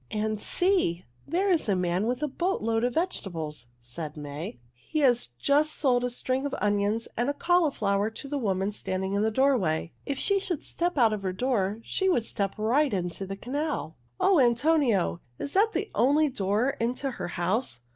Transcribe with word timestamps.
"And 0.09 0.41
see! 0.41 1.05
There 1.27 1.51
is 1.51 1.69
a 1.69 1.75
man 1.75 2.07
with 2.07 2.23
a 2.23 2.27
boat 2.27 2.63
load 2.63 2.83
of 2.83 2.95
vegetables," 2.95 3.67
said 3.79 4.17
May. 4.17 4.57
"He 4.73 4.97
has 5.01 5.27
just 5.37 5.73
sold 5.73 6.03
a 6.03 6.09
string 6.09 6.43
of 6.47 6.55
onions 6.59 7.07
and 7.15 7.29
a 7.29 7.35
cauliflower 7.35 8.09
to 8.09 8.27
the 8.27 8.39
woman 8.39 8.71
standing 8.71 9.13
in 9.13 9.21
the 9.21 9.29
doorway. 9.29 9.93
If 10.07 10.17
she 10.17 10.39
should 10.39 10.63
step 10.63 10.97
out 10.97 11.13
of 11.13 11.21
her 11.21 11.33
door 11.33 11.81
she 11.83 12.09
would 12.09 12.25
step 12.25 12.55
right 12.57 12.91
into 12.91 13.27
the 13.27 13.37
canal. 13.37 13.95
O 14.19 14.39
Antonio! 14.39 15.21
Is 15.37 15.53
that 15.53 15.73
the 15.73 15.91
only 15.93 16.29
door 16.29 16.71
into 16.79 17.11
her 17.11 17.27
house?" 17.37 17.81